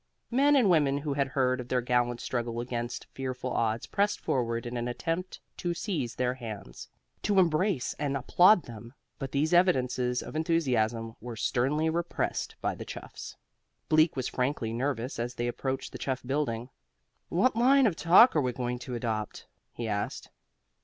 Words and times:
Men 0.31 0.55
and 0.55 0.67
women 0.67 0.97
who 0.97 1.13
had 1.13 1.27
heard 1.27 1.59
of 1.61 1.67
their 1.67 1.79
gallant 1.79 2.19
struggle 2.21 2.59
against 2.59 3.05
fearful 3.13 3.51
odds 3.51 3.85
pressed 3.85 4.19
forward 4.19 4.65
in 4.65 4.75
an 4.75 4.87
attempt 4.87 5.39
to 5.57 5.75
seize 5.75 6.15
their 6.15 6.33
hands, 6.33 6.89
to 7.21 7.37
embrace 7.37 7.93
and 7.99 8.17
applaud 8.17 8.63
them, 8.63 8.95
but 9.19 9.31
these 9.31 9.53
evidences 9.53 10.23
of 10.23 10.35
enthusiasm 10.35 11.15
were 11.21 11.35
sternly 11.35 11.87
repressed 11.87 12.55
by 12.61 12.73
the 12.73 12.83
chuffs. 12.83 13.37
Bleak 13.89 14.15
was 14.15 14.27
frankly 14.27 14.73
nervous 14.73 15.19
as 15.19 15.35
they 15.35 15.47
approached 15.47 15.91
the 15.91 15.99
Chuff 15.99 16.23
Building. 16.25 16.71
"What 17.29 17.55
line 17.55 17.85
of 17.85 17.95
talk 17.95 18.35
are 18.35 18.41
we 18.41 18.53
going 18.53 18.79
to 18.79 18.95
adopt?" 18.95 19.45
he 19.71 19.87
asked. 19.87 20.31